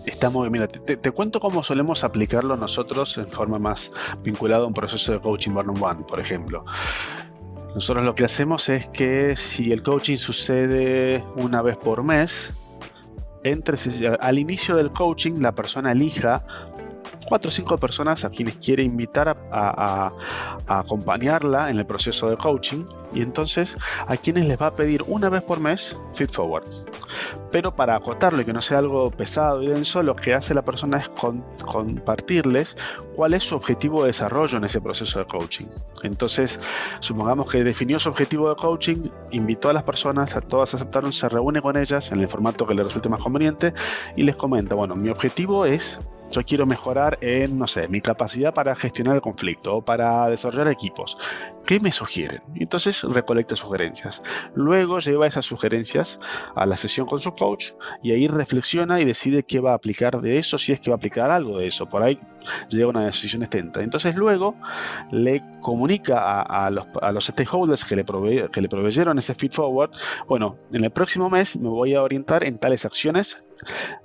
[0.06, 3.90] Estamos, mira, te, te, cuento cómo solemos aplicarlo nosotros en forma más
[4.22, 6.64] vinculada a un proceso de coaching one on one, por ejemplo.
[7.74, 12.52] Nosotros lo que hacemos es que si el coaching sucede una vez por mes,
[13.44, 13.76] entre,
[14.20, 16.44] al inicio del coaching la persona elija
[17.26, 20.12] cuatro o cinco personas a quienes quiere invitar a,
[20.66, 25.28] acompañarla en el proceso de coaching y entonces a quienes les va a pedir una
[25.28, 26.86] vez por mes feed forwards.
[27.50, 30.62] Pero para acotarlo y que no sea algo pesado y denso, lo que hace la
[30.62, 31.10] persona es
[31.64, 32.76] compartirles
[33.14, 35.66] cuál es su objetivo de desarrollo en ese proceso de coaching.
[36.02, 36.58] Entonces,
[37.00, 41.28] supongamos que definió su objetivo de coaching, invitó a las personas, a todas aceptaron, se
[41.28, 43.74] reúne con ellas en el formato que le resulte más conveniente
[44.16, 45.98] y les comenta, bueno, mi objetivo es
[46.32, 50.68] yo quiero mejorar en, no sé, mi capacidad para gestionar el conflicto o para desarrollar
[50.68, 51.16] equipos.
[51.66, 52.40] ¿Qué me sugieren?
[52.56, 54.22] Entonces recolecta sugerencias.
[54.54, 56.18] Luego lleva esas sugerencias
[56.56, 57.70] a la sesión con su coach
[58.02, 60.94] y ahí reflexiona y decide qué va a aplicar de eso, si es que va
[60.94, 61.88] a aplicar algo de eso.
[61.88, 62.18] Por ahí
[62.68, 63.82] llega una decisión extensa.
[63.82, 64.56] Entonces luego
[65.12, 68.04] le comunica a, los, a los, stakeholders que le,
[68.50, 69.90] que le proveyeron ese feed forward,
[70.26, 73.44] bueno, en el próximo mes me voy a orientar en tales acciones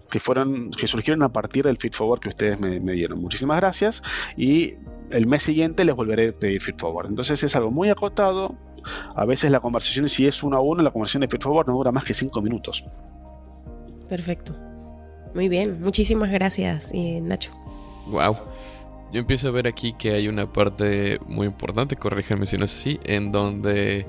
[0.10, 3.20] que fueron que surgieron a partir del feed forward que ustedes me, me dieron.
[3.20, 4.04] Muchísimas gracias
[4.38, 4.76] y
[5.12, 7.08] el mes siguiente les volveré a pedir feed forward.
[7.08, 8.56] Entonces es algo muy acotado.
[9.16, 11.74] A veces la conversación, si es uno a uno, la conversación de feed forward no
[11.74, 12.86] dura más que cinco minutos.
[14.10, 14.56] Perfecto.
[15.34, 15.82] Muy bien.
[15.82, 17.52] Muchísimas gracias, eh, Nacho.
[18.08, 18.38] Wow.
[19.12, 22.76] Yo empiezo a ver aquí que hay una parte muy importante, corrígeme si no es
[22.76, 24.06] así, en donde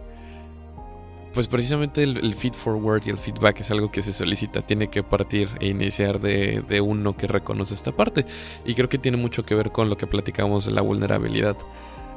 [1.38, 5.04] pues precisamente el, feed forward y el feedback es algo que se solicita, tiene que
[5.04, 8.26] partir e iniciar de, uno que reconoce esta parte.
[8.64, 11.56] Y creo que tiene mucho que ver con lo que platicamos de la vulnerabilidad.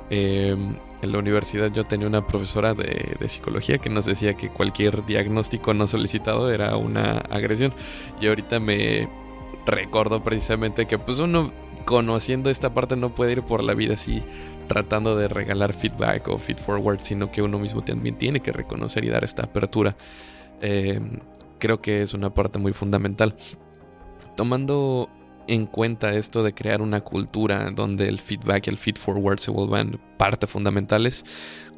[0.10, 5.06] Em, en la universidad yo tenía una profesora de, psicología que nos decía que cualquier
[5.06, 7.76] diagnóstico no solicitado era una agresión.
[8.20, 9.08] Y ahorita me,
[9.68, 11.52] recuerdo precisamente que pues uno
[11.86, 14.24] conociendo esta parte no puede ir por la vida así
[14.72, 19.04] tratando de regalar feedback o feed forward, sino que uno mismo también tiene que reconocer
[19.04, 19.98] y dar esta apertura.
[20.62, 21.02] Eh,
[21.60, 23.36] creo que es una parte muy fundamental.
[24.38, 25.10] Tomando
[25.50, 29.52] en cuenta esto de crear una cultura donde el feedback y el feed forward se
[29.52, 31.26] vuelvan parte fundamentales,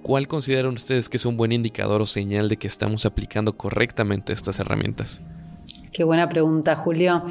[0.04, 4.34] ¿cuál consideran ustedes que es un buen indicador o señal de que estamos aplicando correctamente
[4.34, 5.24] estas herramientas?
[5.92, 7.24] Qué buena pregunta, Julio.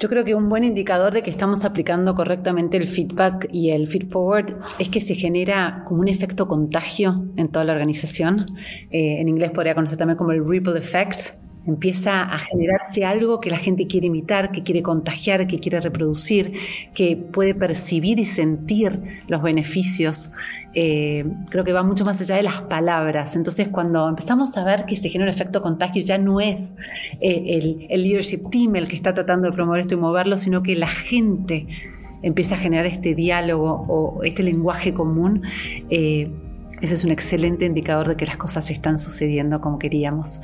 [0.00, 3.86] Yo creo que un buen indicador de que estamos aplicando correctamente el feedback y el
[3.86, 8.46] feed forward es que se genera como un efecto contagio en toda la organización.
[8.90, 11.36] Eh, en inglés podría conocer también como el ripple effect,
[11.66, 16.54] Empieza a generarse algo que la gente quiere imitar, que quiere contagiar, que quiere reproducir,
[16.94, 20.30] que puede percibir y sentir los beneficios.
[20.74, 23.36] Eh, creo que va mucho más allá de las palabras.
[23.36, 26.76] Entonces, cuando empezamos a ver que se genera un efecto contagio, ya no es
[27.20, 30.76] eh, el, leadership team el que está tratando de promover esto y moverlo, sino que
[30.76, 31.66] la gente
[32.22, 35.42] empieza a generar este diálogo o este lenguaje común.
[35.90, 36.30] Eh,
[36.80, 40.40] ese es un excelente indicador de que las cosas están sucediendo como queríamos.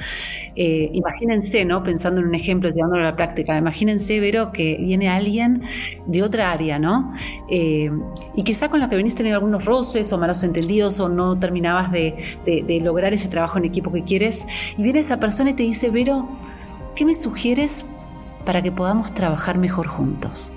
[0.55, 1.83] Eh, imagínense, ¿no?
[1.83, 5.63] Pensando en un ejemplo, llevándolo a la práctica, imagínense, Vero, que viene alguien
[6.07, 7.15] de otra área, ¿no?
[7.51, 7.91] Eh,
[8.35, 11.91] y quizá con la que venís teniendo algunos roces o malos entendidos o no terminabas
[11.93, 14.47] de, de lograr ese trabajo en equipo que quieres,
[14.77, 16.29] y viene esa persona y te dice, Vero,
[16.95, 17.87] ¿qué me sugieres
[18.45, 20.53] para que podamos trabajar mejor juntos?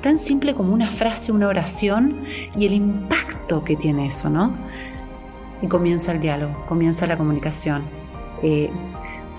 [0.00, 2.24] tan simple como una frase, una oración
[2.56, 4.54] y el impacto que tiene eso, ¿no?
[5.62, 7.82] Y comienza el diálogo, comienza la comunicación.
[8.42, 8.70] Eh,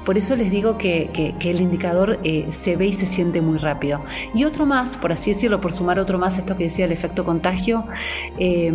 [0.06, 4.02] por eso les digo que, el indicador eh, se ve y se siente muy rápido.
[4.34, 7.24] Y otro más, por así decirlo, por sumar otro más, esto que decía el efecto
[7.24, 7.86] contagio,
[8.40, 8.74] eh,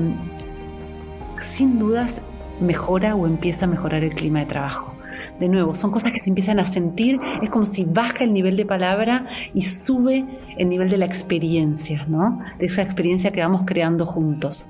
[1.39, 2.23] sin dudas
[2.61, 4.96] mejora o empieza a mejorar el clima de trabajo
[5.41, 8.57] de nuevo, son cosas que se empiezan a sentir, es como si baja el nivel
[8.57, 10.25] de palabra y sube
[10.57, 12.41] el nivel de la experiencia, ¿no?
[12.59, 14.67] De esa experiencia que vamos creando juntos.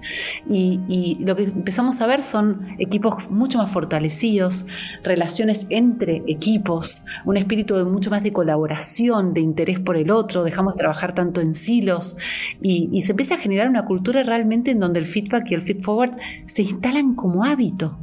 [0.48, 4.66] Y, lo que empezamos a ver son equipos mucho más fortalecidos,
[5.02, 10.44] relaciones entre equipos, un espíritu de mucho más de colaboración, de interés por el otro,
[10.44, 12.16] dejamos trabajar tanto en silos
[12.61, 15.62] y, y se empieza a generar una cultura realmente en donde el feedback y el
[15.62, 17.98] feed forward se instalan como hábito.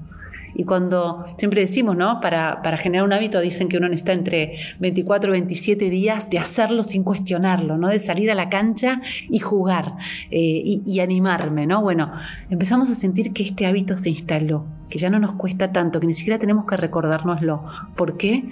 [0.56, 2.20] Y cuando siempre decimos, ¿no?
[2.22, 6.84] Para, generar un hábito dicen que uno necesita entre 24 y 27 días de hacerlo
[6.84, 7.90] sin cuestionarlo, ¿no?
[7.90, 9.96] De salir a la cancha y jugar
[10.32, 11.82] eh, y, animarme, ¿no?
[11.82, 12.12] Bueno,
[12.50, 16.08] empezamos a sentir que este hábito se instaló, que ya no nos cuesta tanto, que
[16.08, 17.64] ni siquiera tenemos que recordárnoslo.
[17.96, 18.44] ¿Por qué?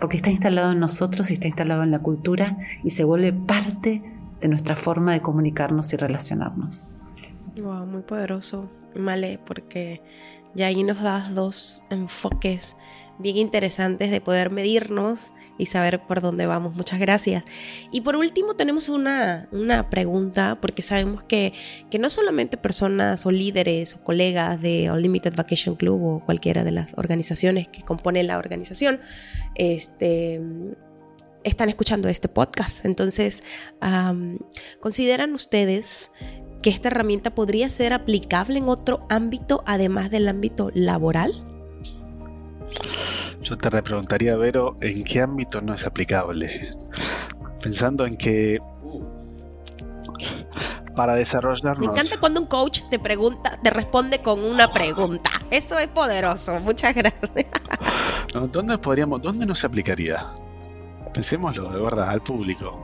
[0.00, 4.02] Porque está instalado en nosotros y está instalado en la cultura y se vuelve parte
[4.40, 6.86] de nuestra forma de comunicarnos y relacionarnos.
[7.56, 10.02] Wow, muy poderoso, Male, porque
[10.54, 12.76] y ahí nos das dos enfoques
[13.18, 16.74] bien interesantes de poder medirnos y saber por dónde vamos.
[16.74, 17.44] Muchas gracias.
[17.92, 19.48] Y por último tenemos una,
[19.90, 21.52] pregunta, porque sabemos que,
[21.90, 26.72] que, no solamente personas o líderes o colegas de Unlimited Vacation Club o cualquiera de
[26.72, 29.00] las organizaciones que componen la organización,
[29.54, 30.40] este,
[31.44, 32.84] están escuchando este podcast.
[32.84, 33.44] Entonces,
[34.80, 36.10] ¿consideran ustedes
[36.64, 41.44] que esta herramienta podría ser aplicable en otro ámbito además del ámbito laboral?
[43.42, 46.70] Yo te repreguntaría, Vero, ¿en qué ámbito no es aplicable?
[47.62, 48.62] Pensando en que
[50.96, 51.80] para desarrollarnos.
[51.80, 55.32] Me encanta cuando un coach te pregunta, te responde con una pregunta.
[55.50, 56.58] Eso es poderoso.
[56.60, 57.46] Muchas gracias.
[58.50, 60.32] ¿Dónde podríamos, dónde no se aplicaría?
[61.12, 62.80] Pensémoslo, de verdad, al público.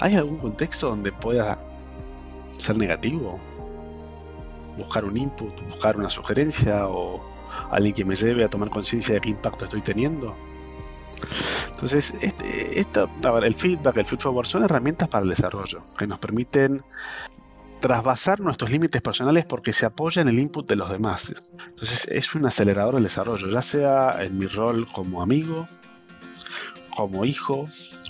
[0.00, 1.60] ¿Hay algún contexto donde pueda
[2.58, 3.38] ser negativo,
[4.76, 7.20] buscar un input, buscar una sugerencia o
[7.70, 10.34] alguien que me lleve a tomar conciencia de qué impacto estoy teniendo.
[11.70, 16.82] Entonces, este, el feedback, el feedback son herramientas para el desarrollo que nos permiten
[17.80, 21.34] trasvasar nuestros límites personales porque se apoya en el input de los demás.
[21.68, 25.66] Entonces, es un acelerador del desarrollo, ya sea en mi rol como amigo,
[26.96, 27.66] como hijo,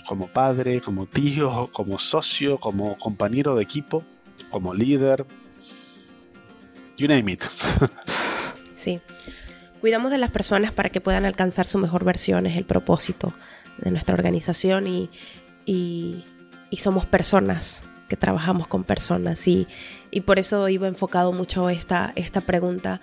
[0.07, 4.03] como padre, como tío, como socio, como compañero de equipo
[4.53, 5.25] como líder.
[6.95, 7.43] You name it.
[8.73, 9.01] sí.
[9.81, 13.33] Cuidamos de las personas para que puedan alcanzar su mejor versión, es el propósito
[13.79, 15.09] de nuestra organización y,
[15.65, 16.23] y,
[16.77, 19.67] somos personas que trabajamos con personas y,
[20.11, 23.01] y, por eso iba enfocado mucho esta, esta pregunta.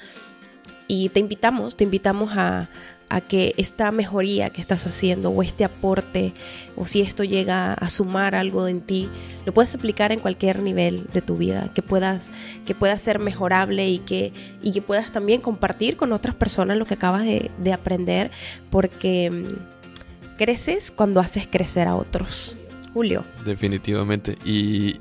[0.87, 2.69] Y te invitamos, te invitamos a,
[3.11, 6.33] a que esta mejoría que estás haciendo o este aporte
[6.77, 9.09] o si esto llega a sumar algo en ti,
[9.45, 12.31] lo puedes aplicar en cualquier nivel de tu vida, que puedas,
[12.65, 14.33] que ser mejorable y que,
[14.63, 18.31] y que puedas también compartir con otras personas lo que acabas de, de aprender
[18.71, 22.57] porque mm, creces cuando haces crecer a otros.
[22.95, 23.25] Julio.
[23.45, 24.37] Definitivamente.
[24.45, 25.01] Y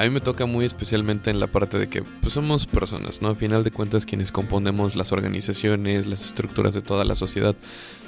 [0.00, 3.28] a mí me toca muy especialmente en la parte de que pues, somos personas, ¿no?
[3.28, 7.54] A final de cuentas quienes componemos las organizaciones, las estructuras de toda la sociedad,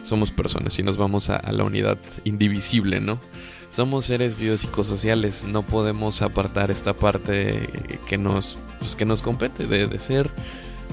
[0.02, 3.20] somos personas y nos vamos a, la unidad indivisible, ¿no?
[3.68, 7.68] Somos seres biopsicosociales, no podemos apartar esta parte
[8.08, 10.30] que nos, pues, que nos compete de, ser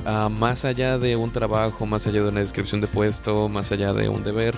[0.05, 3.93] ah, más allá de un trabajo, más allá de una descripción de puesto, más allá
[3.93, 4.53] de un deber,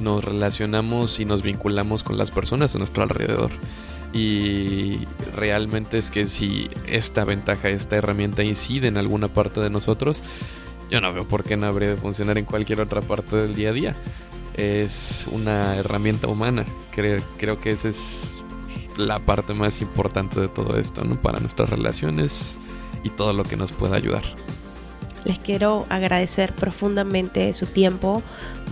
[0.00, 3.52] nos relacionamos y nos vinculamos con las personas a nuestro alrededor.
[4.12, 10.22] Y realmente es que si esta ventaja, esta herramienta incide en alguna parte de nosotros,
[10.90, 13.70] yo no veo por qué no habría de funcionar en cualquier otra parte del día
[13.70, 13.96] a día.
[14.54, 16.64] Es una herramienta humana.
[16.92, 18.42] Creo, creo que esa es
[18.96, 21.20] la parte más importante de todo esto, ¿no?
[21.20, 22.58] Para nuestras relaciones
[23.04, 24.22] y todo lo que nos pueda ayudar.
[25.24, 28.22] Les quiero agradecer profundamente su tiempo,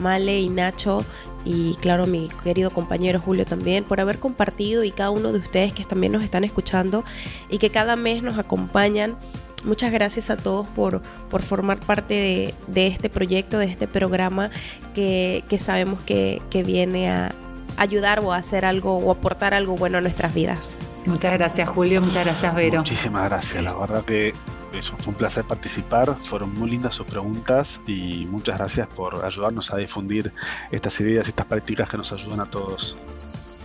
[0.00, 1.04] Male y Nacho,
[1.46, 5.72] y claro, mi querido compañero Julio también, por haber compartido y cada uno de ustedes
[5.72, 7.04] que también nos están escuchando
[7.48, 9.16] y que cada mes nos acompañan.
[9.64, 14.50] Muchas gracias a todos por, por formar parte de, este proyecto, de este programa
[14.94, 17.32] que, sabemos que, que viene a
[17.76, 20.74] ayudar o a hacer algo o aportar algo bueno a nuestras vidas.
[21.04, 22.78] Muchas gracias Julio, muchas gracias Vero.
[22.78, 24.34] Muchísimas gracias, la verdad que
[24.78, 29.72] eso, fue un placer participar, fueron muy lindas sus preguntas y muchas gracias por ayudarnos
[29.72, 30.32] a difundir
[30.70, 32.96] estas ideas, estas prácticas que nos ayudan a todos.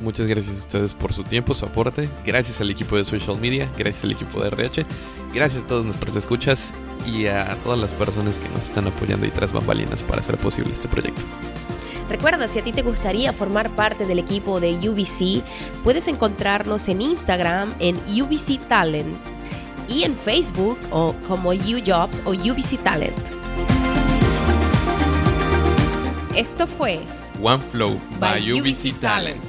[0.02, 2.10] Muchas gracias a ustedes por su tiempo, su aporte.
[2.26, 4.86] Gracias al equipo de social media, gracias al equipo de RH,
[5.34, 6.74] gracias a todos nuestros escuchas
[7.06, 10.74] y a todas las personas que nos están apoyando y tras bambalinas para hacer posible
[10.74, 11.22] este proyecto.
[12.10, 15.44] Recuerda, si a ti te gustaría formar parte del equipo de UBC,
[15.84, 19.41] puedes encontrarnos en Instagram en UBC Talent
[19.92, 23.18] y en Facebook o como UJobs o UBC Talent.
[26.36, 27.02] Esto fue
[27.42, 29.44] OneFlow by, by UBC Talent.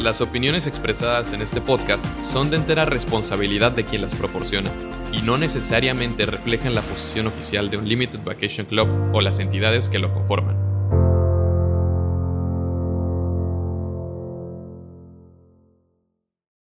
[0.00, 4.70] Las opiniones expresadas en este podcast son de entera responsabilidad de quien las proporciona
[5.12, 9.88] y no necesariamente reflejan la posición oficial de un Limited Vacation Club o las entidades
[9.88, 10.73] que lo conforman.